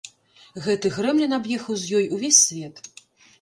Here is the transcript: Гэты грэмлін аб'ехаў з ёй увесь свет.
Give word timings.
Гэты 0.67 0.91
грэмлін 0.95 1.35
аб'ехаў 1.37 1.79
з 1.83 2.01
ёй 2.01 2.09
увесь 2.19 2.41
свет. 2.49 2.83